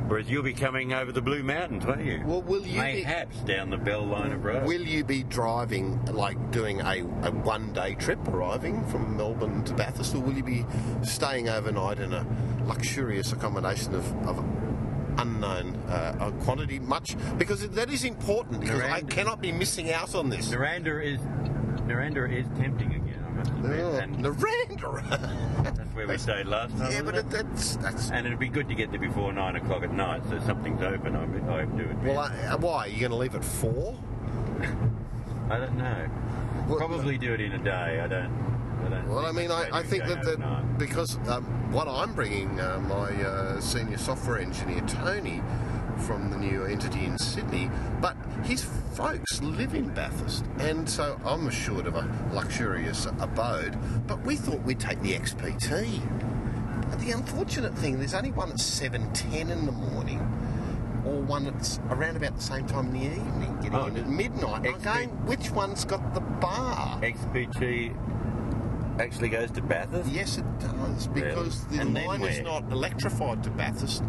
[0.09, 2.23] Whereas you'll be coming over the Blue Mountains, won't you?
[2.25, 3.05] Well, will you be-
[3.45, 4.65] down the Bells Line of Road.
[4.65, 9.75] Will you be driving, like doing a, a one day trip, arriving from Melbourne to
[9.75, 10.65] Bathurst, or will you be
[11.03, 12.25] staying overnight in a
[12.67, 14.39] luxurious accommodation of, of
[15.19, 16.79] unknown uh, quantity?
[16.79, 18.61] Much because that is important.
[18.61, 20.49] Because I cannot be missing out on this.
[20.49, 21.21] Narrandera is
[21.87, 23.81] Narrandera is tempting again, I must admit.
[23.81, 25.09] Oh, And Narrandera.
[25.63, 26.91] that's where we stayed last time.
[26.91, 27.27] yeah, but it?
[27.27, 28.11] it, that's that's.
[28.11, 31.15] And it'd be good to get there before nine o'clock at night, so something's open.
[31.15, 31.23] I,
[31.61, 32.15] I do admit.
[32.15, 32.87] Well, uh, why?
[32.87, 33.97] Are you going to leave at four?
[35.51, 36.09] I don't know.
[36.67, 38.01] Well, Probably do it in a day.
[38.01, 38.56] I don't.
[39.09, 43.11] Well, I mean, I, I think that, that because um, what I'm bringing uh, my
[43.23, 45.43] uh, senior software engineer Tony
[46.07, 47.71] from the new entity in Sydney,
[48.01, 48.63] but his
[48.95, 53.77] folks live in Bathurst, and so I'm assured of a luxurious abode.
[54.07, 56.01] But we thought we'd take the XPT.
[56.91, 60.21] But the unfortunate thing, there's only one at seven ten in the morning.
[61.05, 64.09] Or one that's around about the same time in the evening, getting Oh, in at
[64.09, 64.67] midnight.
[64.67, 67.01] I'm going, which one's got the bar?
[67.01, 67.95] XPT
[68.99, 70.11] actually goes to Bathurst.
[70.11, 74.03] Yes, it does because the And line is not electrified to Bathurst,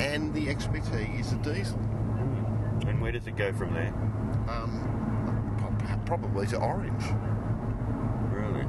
[0.00, 1.78] and the XPT is a diesel.
[2.86, 3.92] And where does it go from there?
[4.48, 7.02] Um, probably to Orange,
[8.30, 8.64] Really?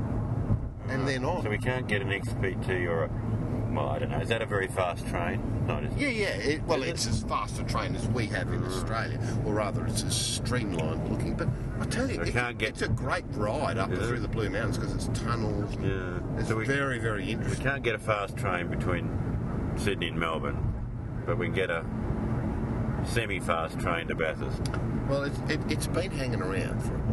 [0.89, 1.43] and then on.
[1.43, 3.09] So we can't get an XPT or a.
[3.77, 4.17] Well, I don't know.
[4.17, 5.39] Is that a very fast train?
[5.67, 6.27] Not is yeah, yeah.
[6.29, 6.91] It, well, Is it?
[6.93, 8.67] it's as fast a train as we have in mm.
[8.67, 11.35] Australia, or rather, it's as streamlined looking.
[11.35, 11.47] But
[11.79, 14.27] I tell you, So it- can't get- it's a great ride up Is through the
[14.27, 15.75] Blue Mountains because it's tunnels.
[15.79, 16.19] Yeah.
[16.39, 19.11] It's So we- very, very We can't get a fast train between
[19.75, 20.73] Sydney and Melbourne,
[21.27, 21.85] but we can get a
[23.05, 24.71] semi-fast train to Bathurst.
[25.07, 27.06] Well, it's, it, it's been hanging around for a while.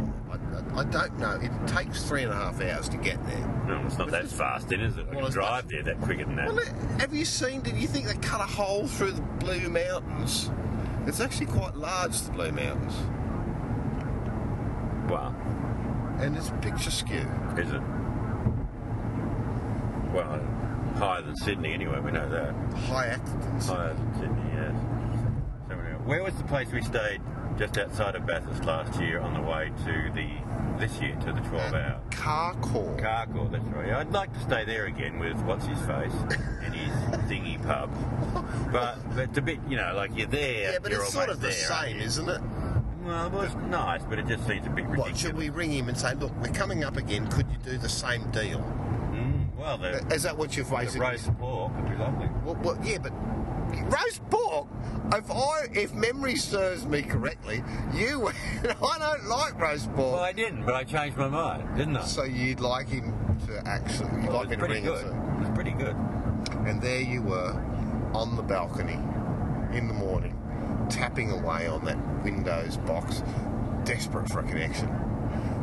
[0.75, 1.39] I, I, I don't know.
[1.41, 3.65] It takes three and a half hours to get there.
[3.67, 5.09] No, it's not that fast, then, is it?
[5.09, 6.53] We Well, can drive there that quicker than that.
[6.53, 6.65] Well,
[6.99, 7.61] have you seen?
[7.63, 10.51] Did you think they cut a hole through the Blue Mountains?
[11.07, 12.95] It's actually quite large, the Blue Mountains,
[15.11, 15.35] Wow.
[16.19, 17.11] and it's picturesque.
[17.11, 17.83] Is it?
[20.13, 20.41] Well,
[20.97, 22.55] higher than Sydney anyway, we know that.
[22.85, 23.67] High Actons.
[23.69, 24.75] Higher than Sydney, yes.
[25.69, 27.21] So where was the place we stayed
[27.59, 30.29] just outside of Bathurst last year on the way to the,
[30.79, 32.01] this year, to the 12 hour?
[32.11, 32.99] Carcoar.
[33.01, 33.91] Carcoar, that's right.
[33.93, 36.13] I'd like to stay there again with what's his face
[36.63, 37.91] and his dingy pub.
[38.73, 40.73] But, but it's a bit, you know, like you're there.
[40.73, 42.41] yeah, but you're it's sort of the there, same, isn't it?
[43.05, 45.11] Well, it was nice, but it just seems a bit ridiculous.
[45.13, 46.15] What should we ring him and say?
[46.15, 47.29] Look, we're coming up again.
[47.31, 48.61] Could you do the same deal?
[49.13, 51.01] Mm, well, the, Is that what you're the basically?
[51.01, 52.29] roast pork would be lovely.
[52.45, 53.13] Well, well, yeah, but
[53.83, 54.69] roast pork.
[55.13, 60.15] If I, if memory serves me correctly, you went, I don't like roast pork.
[60.15, 62.05] Well, I didn't, but I changed my mind, didn't I?
[62.05, 63.13] So you'd like him
[63.47, 65.07] to actually, you'd Well, like me it to was pretty ring good.
[65.07, 65.17] it to.
[65.37, 65.97] It was pretty good.
[66.67, 67.53] And there you were
[68.15, 68.99] on the balcony
[69.77, 70.39] in the morning,
[70.89, 73.23] tapping away on that Windows box,
[73.85, 74.89] desperate for a connection.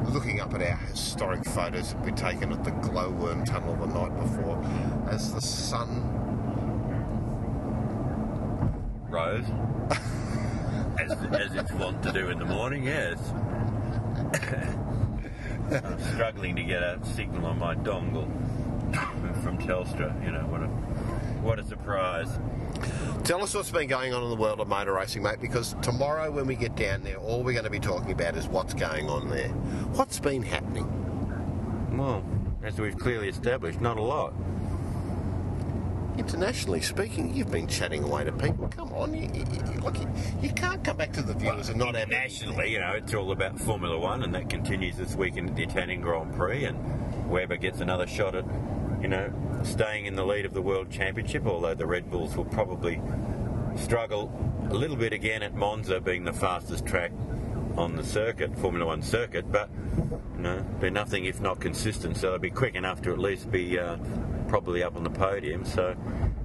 [0.09, 4.15] Looking up at our historic photos that we'd taken at the glowworm tunnel the night
[4.19, 4.61] before
[5.09, 6.17] as the sun.
[9.11, 9.45] Rose.
[10.99, 13.19] as, as it's wont to do in the morning, yes.
[15.71, 18.25] I'm struggling to get a signal on my dongle
[19.43, 20.23] from Telstra.
[20.23, 20.67] You know, what a,
[21.41, 22.39] what a surprise.
[23.23, 26.31] Tell us what's been going on in the world of motor racing, mate, because tomorrow
[26.31, 29.09] when we get down there, all we're going to be talking about is what's going
[29.09, 29.49] on there.
[29.93, 30.87] What's been happening?
[31.97, 32.23] Well,
[32.63, 34.33] as we've clearly established, not a lot.
[36.17, 38.67] Internationally speaking, you've been chatting away to people.
[38.67, 40.07] Come on, you, you, you- look, you,
[40.41, 42.09] you can't come back to the viewers and not have
[42.69, 46.01] you know, it's all about Formula One, and that continues this weekend at the Italian
[46.01, 48.45] Grand Prix, and Webber gets another shot at,
[49.01, 49.31] you know,
[49.63, 53.01] staying in the lead of the World Championship, although the Red Bulls will probably
[53.77, 54.31] struggle
[54.69, 57.11] a little bit again at Monza, being the fastest track
[57.77, 59.69] on the circuit, Formula One circuit, but,
[60.35, 63.49] you know, they're nothing if not consistent, so they'll be quick enough to at least
[63.49, 63.95] be uh,
[64.51, 65.63] probably up on the podium.
[65.63, 65.95] So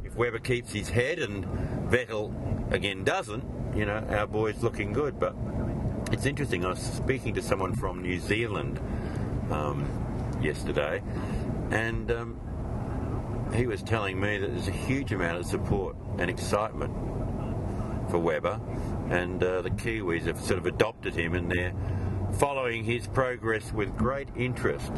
[0.05, 1.45] if Webber keeps his head and
[1.90, 2.33] Vettel
[2.73, 3.42] again doesn't,
[3.75, 5.35] you know, our boy's looking good, but
[6.12, 6.64] it's interesting.
[6.64, 8.79] I was speaking to someone from New Zealand
[9.51, 9.88] um,
[10.40, 11.03] yesterday,
[11.73, 16.95] and um, he was telling me that there's a huge amount of support and excitement
[18.09, 18.61] for Webber,
[19.11, 21.75] and uh, the Kiwis have sort of adopted him, and they're
[22.34, 24.90] following his progress with great interest.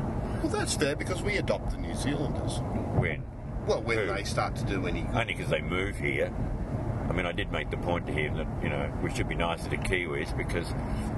[0.42, 2.58] Well, that's fair because we adopt the New Zealanders.
[2.96, 3.22] When?
[3.66, 4.06] Well, when Who?
[4.06, 6.32] they start to do any Only because they move here.
[7.08, 9.34] I mean, I did make the point to him that, you know, we should be
[9.34, 10.66] nicer to Kiwis because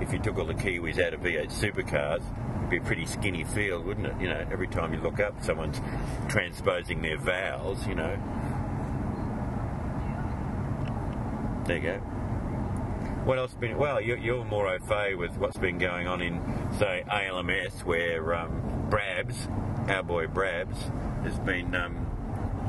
[0.01, 2.23] if you took all the Kiwis out of V8 supercars,
[2.59, 4.15] it'd be a pretty skinny field, wouldn't it?
[4.21, 5.81] You know, every time you look up, someone's
[6.29, 8.17] transposing their vowels, you know.
[11.67, 12.01] There you go.
[13.25, 13.77] What else been?
[13.77, 16.41] Well, you're, you're more au fait with what's been going on in,
[16.79, 19.37] say, ALMS, where um, Brabs,
[19.91, 20.77] our boy Brabs,
[21.23, 22.07] has been, um,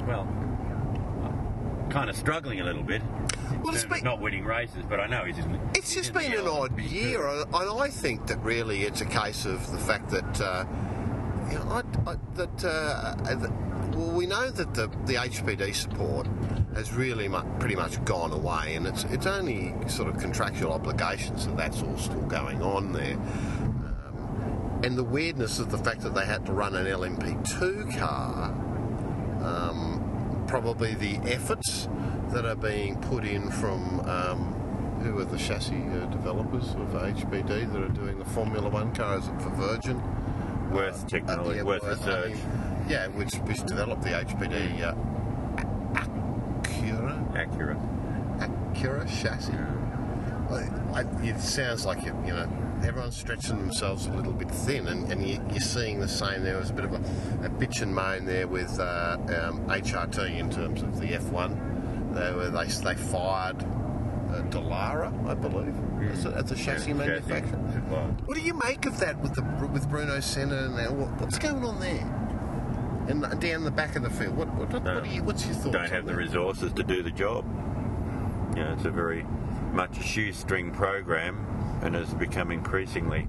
[0.08, 0.28] well,
[1.90, 3.02] kind of struggling a little bit.
[3.64, 5.60] Well, it's been- not winning races, but I know he's in.
[5.76, 9.72] It's just been an odd year, and I think that really it's a case of
[9.72, 10.66] the fact that uh,
[11.50, 13.52] you know I, I, that, uh, that
[13.96, 16.28] well, we know that the, the HPD support
[16.76, 21.46] has really mu- pretty much gone away, and it's it's only sort of contractual obligations,
[21.46, 23.16] and that's all still going on there.
[23.16, 28.52] Um, and the weirdness of the fact that they had to run an LMP2 car
[29.44, 31.88] um, probably the efforts
[32.32, 34.54] that are being put in from um,
[35.02, 39.26] who are the chassis uh, developers of HPD that are doing the Formula One cars
[39.40, 40.02] for Virgin.
[40.72, 42.26] Wirth technology, yeah, Wirth Wirth, research.
[42.26, 44.94] I mean, yeah, which, which developed the HPD uh,
[47.64, 49.54] Acura Acura chassis.
[50.50, 52.48] I, I, it sounds like it, you know
[52.84, 56.44] everyone's stretching themselves a little bit thin, and, and you, you're seeing the same.
[56.44, 56.98] There was a bit of a,
[57.46, 62.34] a bitch and moan there with uh, um, HRT in terms of the F1, they,
[62.36, 65.76] where they they fired uh, Dallara, I believe,
[66.12, 67.60] as, a, as a chassis Yeah, manufacturer.
[67.76, 68.28] It.
[68.28, 70.70] What do you make of that with the with Bruno Senna?
[70.92, 72.21] What, what's going on there?
[73.12, 75.54] And down the back of the field, what, what, what, what do you, what's your
[75.56, 75.74] thoughts?
[75.74, 77.46] Don't on have the resources to do the job.
[78.56, 79.26] You know, it's a very
[79.74, 81.46] much a shoestring program,
[81.82, 83.28] and has become increasingly.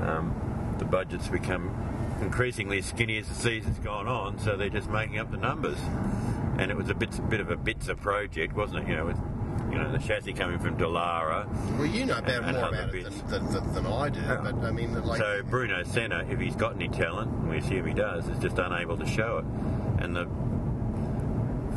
[0.00, 1.74] Um, the budget's become
[2.22, 5.78] increasingly skinny as the season's gone on, so they're just making up the numbers.
[6.56, 8.88] And it was a bit, a bit of a Bitzer project, wasn't it?
[8.88, 9.29] You know, with you know the
[10.00, 11.46] chassis coming from Dallara.
[11.78, 14.52] Well, you know about and more other about it than, than, than I do, uh-huh.
[14.52, 17.86] but I mean, like, So Bruno Senna, if he's got any talent, and we assume
[17.86, 19.44] he does, is just unable to show it.
[20.02, 20.26] And the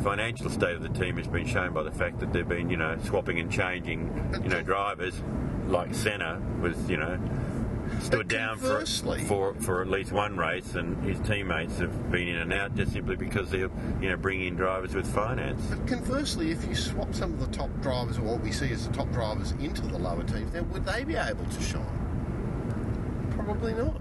[0.02, 2.76] financial state of the team has been shown by the fact that they've been, you
[2.76, 5.20] know, swapping and changing, you know, drivers
[5.66, 7.18] like Senna was, you know,
[8.00, 8.84] stood down for,
[9.26, 12.92] for for at least one race, and his teammates have been in and out just
[12.92, 15.60] simply because they're, you know, bringing in drivers with finance.
[15.70, 18.86] But conversely, if you swap some of the top drivers, or what we see as
[18.86, 23.28] the top drivers, into the lower teams, then would they be able to shine?
[23.30, 24.00] Probably not.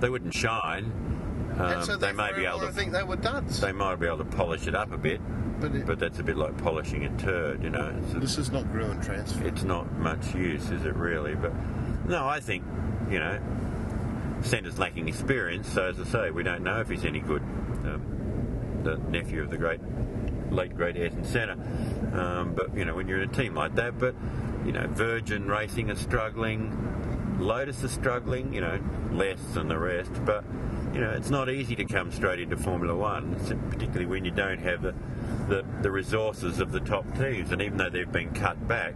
[0.00, 0.92] They wouldn't shine.
[1.58, 2.72] Um, so they may be able I to.
[2.72, 3.60] think they were duds.
[3.60, 5.20] They might be able to polish it up a bit,
[5.60, 7.94] But it- but that's a bit like polishing a turd, you know.
[8.02, 9.44] It's, this is not grew and transfer.
[9.46, 11.34] it's not much use, is it really?
[11.34, 11.52] But
[12.08, 12.64] no, I think
[13.12, 13.38] you know,
[14.40, 15.68] Senna's lacking experience.
[15.68, 17.42] So as I say, we don't know if he's any good.
[17.42, 19.80] Um, the nephew of the great,
[20.50, 21.52] late great Ayrton Senna.
[22.12, 24.14] Um, but you know, when you're in a team like that, but
[24.64, 28.54] you know, Virgin Racing is struggling, Lotus is struggling.
[28.54, 28.80] You know,
[29.12, 30.44] less than the rest, but.
[30.92, 33.34] You know, it's not easy to come straight into Formula One,
[33.70, 34.94] particularly when you don't have the,
[35.48, 37.50] the, the resources of the top teams.
[37.50, 38.94] And even though they've been cut back,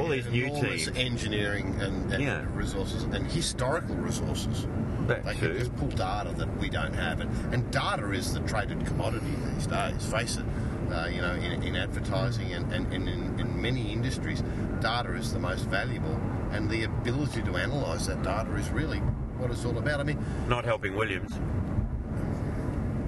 [0.00, 2.44] all these new teams, engineering and, and Yeah.
[2.54, 4.66] resources and historical resources.
[5.06, 8.40] That they can just pull data that we don't have, and, and data is the
[8.40, 10.06] traded commodity these days.
[10.06, 10.44] Face it,
[10.90, 14.42] uh, you know, in, in advertising and, and, and in, in many industries,
[14.80, 16.18] data is the most valuable,
[16.52, 18.98] and the ability to analyse that data is really
[19.36, 20.00] what it's all about.
[20.00, 21.32] I mean, not helping Williams.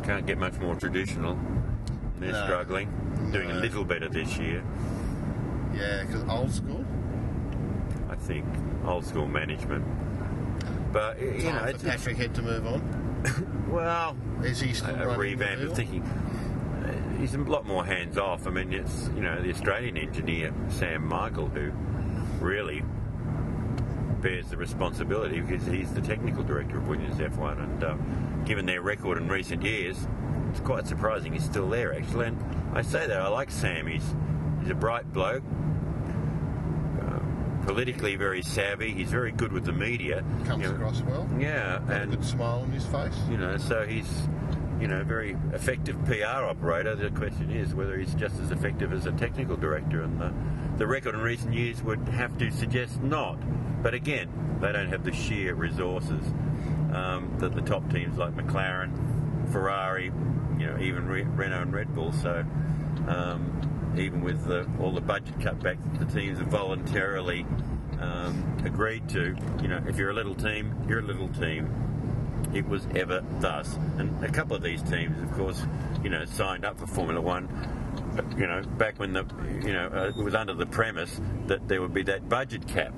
[0.05, 1.39] Can't get much more traditional.
[2.19, 2.45] They're No.
[2.45, 2.89] struggling.
[3.33, 4.63] Doing a little better this year,
[5.75, 6.53] yeah, because old
[8.27, 8.45] think.
[8.85, 9.85] Old school management.
[10.93, 13.67] But, you know, Time it's, for Patrick had to move on.
[13.71, 16.03] well, Is he still a, a revamp of thinking.
[16.03, 18.47] Uh, He's a lot more hands off.
[18.47, 21.73] I mean, it's, you know, the Australian engineer, Sam Michael, who
[22.45, 22.83] really
[24.21, 27.63] bears the responsibility because he's the technical director of Williams F1.
[27.63, 30.07] And um, given their record in recent years,
[30.51, 32.29] it's quite surprising he's still there, actually.
[32.29, 33.87] And I say that I like Sam.
[33.87, 34.15] He's,
[34.61, 35.66] he's a bright bloke, uh,
[37.67, 38.93] politically very savvy.
[38.93, 40.25] He's very good with the media.
[40.45, 40.75] Comes you know.
[40.77, 41.29] across well.
[41.39, 43.17] Yeah, Got a and good smile on his face.
[43.31, 44.29] you know, so he's,
[44.81, 46.95] you know, very effective PR operator.
[46.95, 50.33] The question is whether he's just as effective as a technical director, and the,
[50.79, 53.37] the record in recent years would have to suggest not.
[53.83, 56.25] But again, they don't have the sheer resources.
[56.93, 60.07] um, the, the top teams like McLaren, Ferrari,
[60.59, 62.13] you know, even Re- Renault and Red Bull.
[62.13, 62.45] So
[63.09, 67.47] um, even with the, all the budget cutbacks, that the teams have voluntarily
[68.01, 69.37] um, agreed to.
[69.63, 71.73] You know, if you're a little team, you're a little team.
[72.55, 75.63] It was ever thus, and a couple of these teams, of course,
[76.03, 77.49] you know, signed up for Formula One.
[78.39, 79.25] You know, back when the,
[79.63, 82.95] you know, uh, it was under the premise that there would be that budget cap.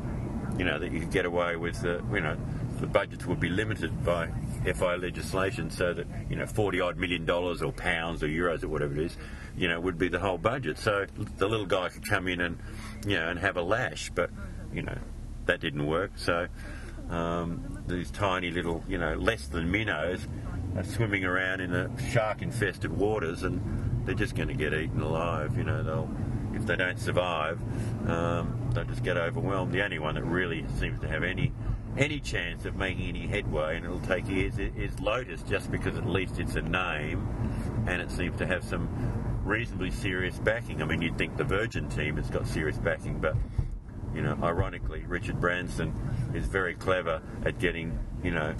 [0.58, 2.36] You know, that you could get away with, uh, you know,
[2.80, 4.28] the budgets would be limited by
[4.64, 8.68] FI legislation, so that you know, forty odd million dollars or pounds or euros or
[8.68, 9.16] whatever it is,
[9.56, 10.78] you know, would be the whole budget.
[10.78, 11.06] So
[11.36, 12.58] the little guy could come in and,
[13.06, 14.30] you know, and have a lash, but
[14.72, 14.98] you know,
[15.46, 16.12] that didn't work.
[16.16, 16.46] So
[17.10, 20.26] um, these tiny little, you know, less than minnows
[20.76, 25.56] are swimming around in the shark-infested waters, and they're just going to get eaten alive.
[25.56, 26.10] You know, they'll
[26.54, 27.60] if they don't survive,
[28.08, 29.72] um, they'll just get overwhelmed.
[29.72, 31.52] The only one that really seems to have any
[31.98, 36.06] any chance of making any headway, and it'll take years, is Lotus, just because at
[36.06, 37.26] least it's a name,
[37.86, 38.88] and it seems to have some
[39.44, 40.80] reasonably serious backing.
[40.80, 43.36] I mean, you'd think the Virgin team has got serious backing, but
[44.14, 45.92] you know, ironically, Richard Branson
[46.34, 48.54] is very clever at getting, you know,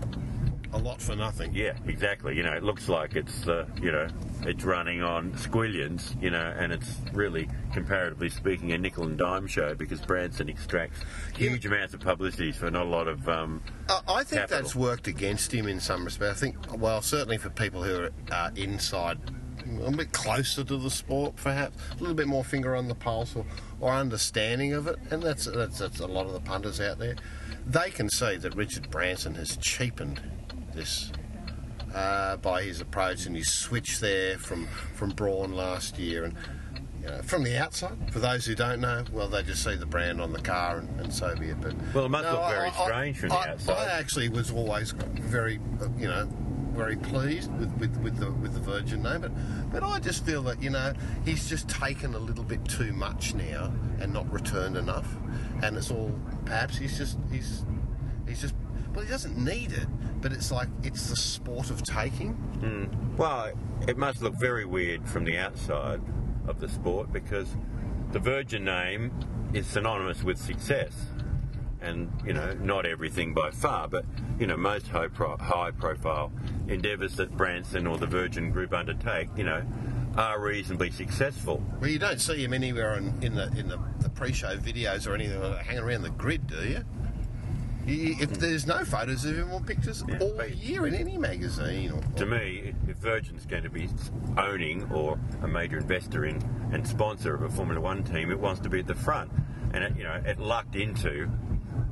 [0.75, 1.55] A lot for nothing.
[1.55, 2.37] yeah, exactly.
[2.37, 4.07] You know, it looks like it's, uh, you know,
[4.43, 9.47] it's running on squillions, you know, and it's really, comparatively speaking, a nickel and dime
[9.47, 11.01] show because Branson extracts
[11.35, 13.27] huge amounts of publicity for not a lot of.
[13.29, 14.59] Um, I I think Capital.
[14.59, 16.37] that's worked against him in some respect.
[16.37, 19.19] I think, well, certainly for people who are uh, inside,
[19.83, 23.35] a bit closer to the sport, perhaps a little bit more finger on the pulse
[23.35, 23.47] or,
[23.81, 27.16] or understanding of it, and that's, that's that's a lot of the punters out there.
[27.66, 30.21] They can see that Richard Branson has cheapened
[30.79, 31.12] this
[31.95, 36.35] uh, by his approach and his switch there from from Brawn last year and.
[37.01, 39.87] You know, from the outside, for those who don't know, well, they just see the
[39.87, 41.61] brand on the car and, and so be it.
[41.61, 43.76] But Well, it must No, look very I- strange from the I- outside.
[43.89, 45.61] I actually was always very,
[45.97, 46.29] you know,
[46.74, 49.31] very pleased with, with, with the with the Virgin name, but
[49.70, 50.93] but I just feel that you know
[51.24, 55.07] he's just taken a little bit too much now and not returned enough,
[55.62, 56.12] and it's all
[56.47, 57.64] perhaps he's just he's
[58.26, 58.57] he's just
[58.99, 59.86] well he doesn't need it,
[60.20, 62.32] but it's like it's the sport of taking.
[62.32, 63.16] Hmm.
[63.16, 63.53] Well,
[63.86, 66.01] it must look very weird from the outside
[66.49, 67.49] of the sport because
[68.11, 69.12] the Virgin name
[69.53, 70.92] is synonymous with success.
[71.80, 74.05] And, you know, not everything by far, but,
[74.40, 76.32] you know, most high, pro- high profile
[76.66, 79.62] endeavours that Branson or the Virgin Group undertake, you know,
[80.16, 81.62] are reasonably successful.
[81.80, 85.14] Well, you don't see him anywhere in, in the in the, the pre-show videos or
[85.14, 86.84] anything hanging around the grid, do you?
[87.91, 92.03] If there's no photos of him or pictures Yeah, all year in any magazine, or,
[92.16, 93.89] To me, if Virgin's going to be
[94.36, 98.61] owning or a major investor in and sponsor of a Formula One team, it wants
[98.61, 99.30] to be at the front.
[99.72, 101.30] And it, you know, it lucked into,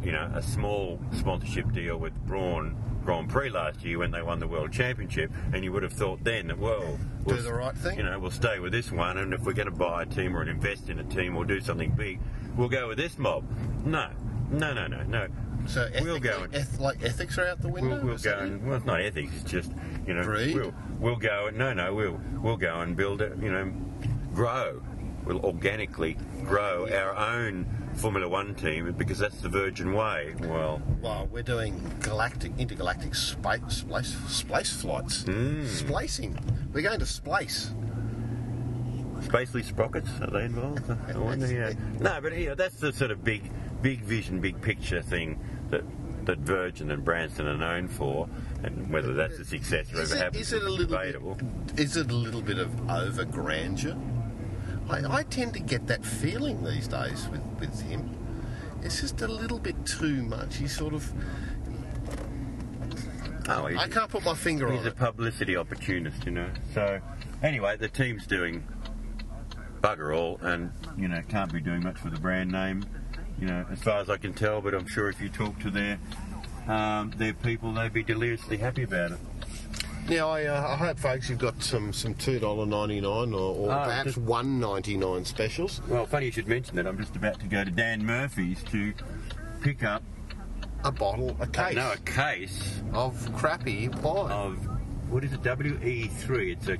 [0.03, 4.40] you know, a small sponsorship deal with Brawn Grand Prix last year when they won
[4.40, 7.99] the World Championship, and you would have thought then that, well, we'll, the right thing.
[7.99, 10.36] You know, we'll stay with this one, and if we're going to buy a team
[10.36, 12.18] or invest in a team or do something big,
[12.57, 13.44] we'll go with this mob.
[13.84, 14.11] No,
[14.51, 15.28] no, no, no, no.
[15.67, 17.97] So we'll go and- eth- like ethics are out the window.
[17.97, 19.33] We'll, we'll go and well, it's not ethics.
[19.41, 19.73] It's just
[20.07, 20.55] you know Greed?
[20.55, 23.37] we'll we'll go and no no we'll we'll go and build it.
[23.41, 23.73] You know,
[24.35, 24.83] grow.
[25.25, 30.35] We'll organically grow our own Formula One team because that's the Virgin way.
[30.39, 35.25] Well, Well, we're doing galactic, intergalactic space, space, space flights.
[35.25, 35.67] Hmm.
[35.67, 36.39] Splicing.
[36.73, 37.73] We're going to splice.
[39.23, 40.89] Spacely sprockets are they involved?
[40.91, 41.53] I wonder.
[41.53, 41.73] Yeah.
[41.99, 43.51] No, but you know, that's the sort of big
[43.83, 45.41] big vision, big picture thing
[45.71, 45.83] that.
[46.27, 48.29] That Virgin and Branson are known for,
[48.64, 51.35] and whether that's a success or Is ever it, happens is it a little debatable.
[51.37, 51.79] bit?
[51.79, 53.97] Is it a little bit of over grandeur?
[54.91, 58.11] I, I tend to get that feeling these days with, with him.
[58.83, 60.57] It's just a little bit too much.
[60.57, 61.12] He's sort of.
[63.49, 64.97] Oh, he's- I can't put my finger He's on He's a it.
[64.97, 66.49] publicity opportunist, you know.
[66.75, 67.01] So,
[67.43, 68.67] anyway, the team's doing
[69.81, 72.85] bugger all, and you know can't be doing much for the brand name,
[73.41, 74.61] you know, as far as I can tell.
[74.61, 75.99] But I'm sure if you talk to their
[76.68, 79.18] um, their people, they'd be deliriously happy about it.
[80.09, 83.55] Now, I, uh, I hope, folks, you've got some some two dollar ninety nine or,
[83.57, 85.80] or Oh, perhaps just- one ninety nine specials.
[85.89, 86.87] Well, funny you should mention that.
[86.87, 88.93] I'm just about to go to Dan Murphy's to
[89.61, 90.03] pick up
[90.84, 94.30] A bottle, a case no a case of crappy wine.
[94.30, 94.68] of
[95.11, 95.43] what is it?
[95.43, 96.53] WE3.
[96.53, 96.78] It's a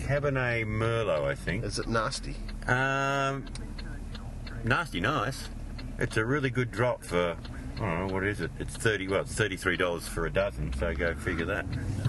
[0.00, 1.64] Cabernet Merlot, I think.
[1.64, 2.36] Is it nasty?
[2.66, 3.44] Um,
[4.64, 5.48] nasty nice.
[5.98, 7.36] It's a really good drop for.
[7.76, 8.50] I don't know what is it.
[8.58, 9.08] It's thirty.
[9.08, 10.72] Well, it's thirty-three dollars for a dozen.
[10.74, 11.66] So go figure that.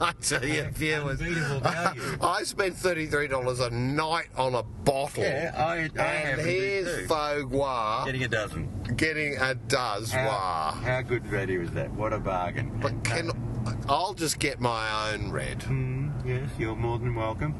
[0.00, 2.02] I tell you, viewers, Unbeatable value.
[2.20, 5.22] I spent thirty-three dollars a night on a bottle.
[5.22, 8.04] Yeah, I, I and here's too.
[8.06, 8.94] Getting a dozen.
[8.96, 10.18] getting a dozen.
[10.18, 11.90] How, how good value is that?
[11.92, 12.78] What a bargain.
[12.80, 13.30] But can
[13.88, 15.60] I'll just get my own red.
[15.60, 17.54] Mm, yes, you're more than welcome.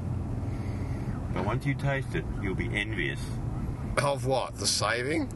[1.34, 3.20] But once you taste it, you'll be envious
[3.98, 4.56] Of what?
[4.58, 5.26] The saving?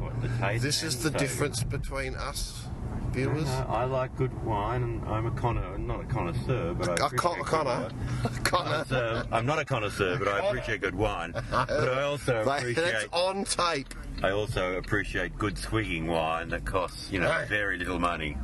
[0.00, 0.62] what the taste.
[0.62, 2.66] This is the difference between us
[3.10, 3.44] viewers.
[3.44, 7.06] No, I like good wine, and I'm a connoisseur, not a connoisseur, but I A
[7.06, 7.90] appreciate con- wine.
[8.44, 8.84] Connor.
[9.20, 11.32] Um, I'm not a connoisseur, but I appreciate good wine.
[11.50, 13.94] But I also They- That's appreciate on tape.
[14.22, 17.48] I also appreciate good swigging wine that costs you know Right.
[17.48, 18.36] very little money,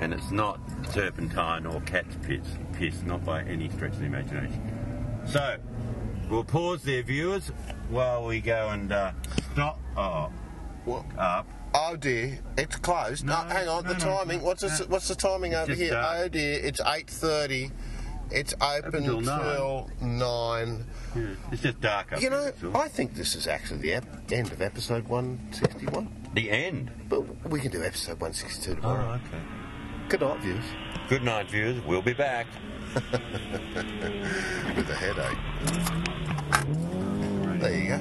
[0.00, 0.58] and it's not
[0.92, 4.62] turpentine or cat's piss, piss, not by any stretch of the imagination.
[5.26, 5.56] So
[6.28, 7.48] we'll pause there, viewers,
[7.90, 9.12] while we go and uh,
[9.52, 9.80] stop.
[9.96, 10.30] Oh,
[10.84, 11.04] What?
[11.18, 11.46] up.
[11.74, 13.24] Oh dear, it's closed.
[13.26, 14.38] No, No, hang on, no, the timing.
[14.38, 15.90] no, what's the what's the timing over here?
[15.90, 16.16] dark.
[16.20, 17.70] Oh dear, it's eight thirty.
[18.30, 20.84] It's open until till nine.
[21.14, 21.22] Yeah,
[21.52, 22.50] It's just dark up You know.
[22.74, 26.08] I think this is actually the ep- end of episode one sixty one.
[26.34, 26.90] the end.
[27.08, 29.12] But we can do episode one sixty two tomorrow.
[29.26, 29.42] okay.
[30.08, 30.64] Good night, viewers.
[31.08, 31.80] Good night, viewers.
[31.84, 32.46] We'll be back.
[32.94, 36.06] With a headache.
[36.46, 37.98] There you go.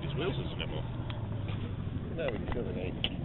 [0.00, 0.84] His wheels is no more.
[2.16, 3.15] No, we can do it.